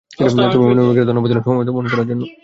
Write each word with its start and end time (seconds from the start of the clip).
তবে 0.11 0.29
মনে 0.35 0.71
মনে 0.71 0.81
মেয়েকে 0.85 1.07
ধন্যবাদ 1.09 1.29
দিলাম, 1.29 1.43
সময় 1.45 1.59
মতো 1.59 1.71
ফোন 1.75 1.85
করার 1.91 2.07
জন্য। 2.09 2.23